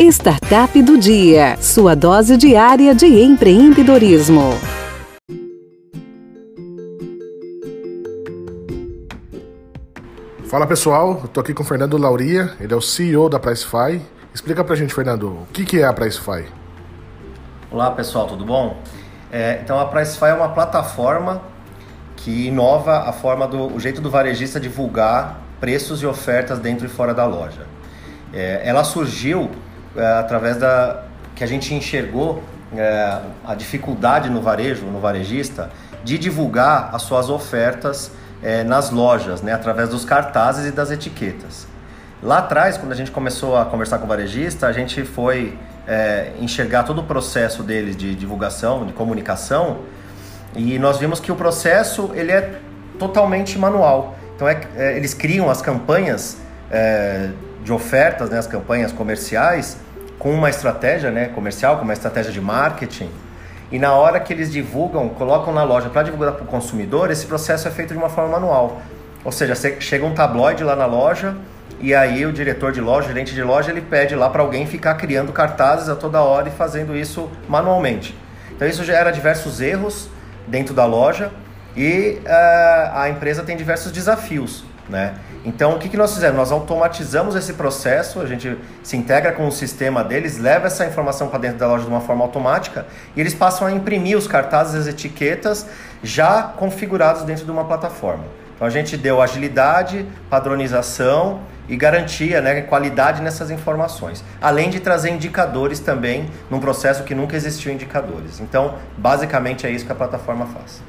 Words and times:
Startup 0.00 0.82
do 0.82 0.96
Dia, 0.96 1.56
sua 1.60 1.94
dose 1.94 2.36
diária 2.36 2.94
de 2.94 3.06
empreendedorismo. 3.06 4.52
Fala 10.46 10.66
pessoal, 10.66 11.20
eu 11.22 11.28
tô 11.28 11.40
aqui 11.40 11.52
com 11.52 11.62
o 11.62 11.66
Fernando 11.66 11.98
Lauria, 11.98 12.52
ele 12.58 12.72
é 12.72 12.76
o 12.76 12.80
CEO 12.80 13.28
da 13.28 13.38
Pricefy. 13.38 14.00
Explica 14.34 14.64
pra 14.64 14.74
gente, 14.74 14.94
Fernando, 14.94 15.28
o 15.28 15.46
que, 15.52 15.64
que 15.64 15.80
é 15.80 15.84
a 15.84 15.92
Pricefy? 15.92 16.46
Olá 17.70 17.90
pessoal, 17.90 18.26
tudo 18.26 18.46
bom? 18.46 18.78
É, 19.30 19.60
então 19.62 19.78
a 19.78 19.84
Pricefy 19.86 20.26
é 20.26 20.34
uma 20.34 20.48
plataforma 20.48 21.42
que 22.16 22.46
inova 22.48 23.08
a 23.08 23.12
forma 23.12 23.46
do 23.46 23.74
o 23.74 23.78
jeito 23.78 24.00
do 24.00 24.10
varejista 24.10 24.58
divulgar 24.58 25.40
preços 25.60 26.02
e 26.02 26.06
ofertas 26.06 26.58
dentro 26.58 26.86
e 26.86 26.88
fora 26.88 27.12
da 27.12 27.26
loja. 27.26 27.66
É, 28.32 28.62
ela 28.64 28.84
surgiu 28.84 29.50
através 30.18 30.56
da 30.56 31.02
que 31.34 31.44
a 31.44 31.46
gente 31.46 31.74
enxergou 31.74 32.42
é, 32.76 33.18
a 33.44 33.54
dificuldade 33.54 34.30
no 34.30 34.40
varejo, 34.40 34.86
no 34.86 35.00
varejista, 35.00 35.70
de 36.04 36.18
divulgar 36.18 36.90
as 36.92 37.02
suas 37.02 37.28
ofertas 37.28 38.10
é, 38.42 38.64
nas 38.64 38.90
lojas, 38.90 39.42
né, 39.42 39.52
através 39.52 39.88
dos 39.88 40.04
cartazes 40.04 40.66
e 40.66 40.72
das 40.72 40.90
etiquetas. 40.90 41.66
Lá 42.22 42.38
atrás, 42.38 42.76
quando 42.76 42.92
a 42.92 42.94
gente 42.94 43.10
começou 43.10 43.56
a 43.56 43.64
conversar 43.64 43.98
com 43.98 44.04
o 44.04 44.08
varejista, 44.08 44.66
a 44.66 44.72
gente 44.72 45.04
foi 45.04 45.58
é, 45.86 46.32
enxergar 46.40 46.84
todo 46.84 47.00
o 47.00 47.04
processo 47.04 47.62
deles 47.62 47.96
de 47.96 48.14
divulgação, 48.14 48.86
de 48.86 48.92
comunicação, 48.92 49.78
e 50.54 50.78
nós 50.78 50.98
vimos 50.98 51.18
que 51.18 51.32
o 51.32 51.36
processo 51.36 52.10
ele 52.14 52.30
é 52.30 52.60
totalmente 52.98 53.58
manual. 53.58 54.14
Então 54.36 54.48
é, 54.48 54.60
é 54.76 54.96
eles 54.96 55.14
criam 55.14 55.50
as 55.50 55.62
campanhas 55.62 56.36
é, 56.72 57.28
de 57.62 57.72
ofertas, 57.72 58.30
né, 58.30 58.38
as 58.38 58.46
campanhas 58.46 58.90
comerciais, 58.90 59.76
com 60.18 60.32
uma 60.32 60.50
estratégia 60.50 61.10
né, 61.10 61.28
comercial, 61.28 61.76
com 61.76 61.84
uma 61.84 61.92
estratégia 61.92 62.32
de 62.32 62.40
marketing. 62.40 63.10
E 63.70 63.78
na 63.78 63.92
hora 63.92 64.18
que 64.20 64.32
eles 64.32 64.50
divulgam, 64.50 65.08
colocam 65.10 65.52
na 65.52 65.62
loja 65.62 65.88
para 65.88 66.02
divulgar 66.02 66.32
para 66.32 66.44
o 66.44 66.46
consumidor, 66.46 67.10
esse 67.10 67.26
processo 67.26 67.68
é 67.68 67.70
feito 67.70 67.92
de 67.92 67.98
uma 67.98 68.08
forma 68.08 68.32
manual. 68.32 68.82
Ou 69.24 69.32
seja, 69.32 69.54
chega 69.80 70.04
um 70.04 70.14
tabloide 70.14 70.64
lá 70.64 70.74
na 70.74 70.86
loja 70.86 71.36
e 71.80 71.94
aí 71.94 72.24
o 72.26 72.32
diretor 72.32 72.72
de 72.72 72.80
loja, 72.80 73.06
o 73.06 73.08
gerente 73.08 73.34
de 73.34 73.42
loja, 73.42 73.70
ele 73.70 73.80
pede 73.80 74.14
lá 74.14 74.28
para 74.28 74.42
alguém 74.42 74.66
ficar 74.66 74.94
criando 74.94 75.32
cartazes 75.32 75.88
a 75.88 75.96
toda 75.96 76.22
hora 76.22 76.48
e 76.48 76.52
fazendo 76.52 76.96
isso 76.96 77.30
manualmente. 77.48 78.16
Então 78.54 78.68
isso 78.68 78.84
gera 78.84 79.10
diversos 79.10 79.60
erros 79.60 80.08
dentro 80.46 80.74
da 80.74 80.84
loja 80.84 81.30
e 81.76 82.20
uh, 82.24 82.94
a 82.94 83.08
empresa 83.08 83.42
tem 83.42 83.56
diversos 83.56 83.90
desafios. 83.90 84.64
Né? 84.88 85.14
Então, 85.44 85.76
o 85.76 85.78
que, 85.78 85.88
que 85.88 85.96
nós 85.96 86.12
fizemos? 86.12 86.36
Nós 86.36 86.52
automatizamos 86.52 87.36
esse 87.36 87.52
processo, 87.52 88.20
a 88.20 88.26
gente 88.26 88.58
se 88.82 88.96
integra 88.96 89.32
com 89.32 89.46
o 89.46 89.52
sistema 89.52 90.02
deles, 90.02 90.38
leva 90.38 90.66
essa 90.66 90.84
informação 90.84 91.28
para 91.28 91.38
dentro 91.38 91.58
da 91.58 91.68
loja 91.68 91.84
de 91.84 91.90
uma 91.90 92.00
forma 92.00 92.24
automática 92.24 92.86
e 93.14 93.20
eles 93.20 93.34
passam 93.34 93.66
a 93.66 93.72
imprimir 93.72 94.18
os 94.18 94.26
cartazes 94.26 94.74
as 94.74 94.86
etiquetas 94.86 95.66
já 96.02 96.42
configurados 96.42 97.22
dentro 97.22 97.44
de 97.44 97.50
uma 97.50 97.64
plataforma. 97.64 98.24
Então, 98.54 98.66
a 98.66 98.70
gente 98.70 98.96
deu 98.96 99.22
agilidade, 99.22 100.06
padronização 100.28 101.40
e 101.68 101.76
garantia, 101.76 102.40
né, 102.40 102.60
qualidade 102.62 103.22
nessas 103.22 103.50
informações, 103.50 104.24
além 104.40 104.68
de 104.68 104.80
trazer 104.80 105.10
indicadores 105.10 105.80
também 105.80 106.28
num 106.50 106.60
processo 106.60 107.04
que 107.04 107.14
nunca 107.14 107.36
existiu 107.36 107.72
indicadores. 107.72 108.40
Então, 108.40 108.74
basicamente 108.98 109.66
é 109.66 109.70
isso 109.70 109.86
que 109.86 109.92
a 109.92 109.94
plataforma 109.94 110.46
faz. 110.46 110.82